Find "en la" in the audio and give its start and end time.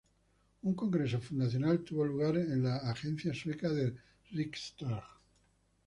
2.35-2.77